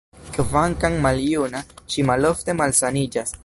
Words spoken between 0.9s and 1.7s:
maljuna,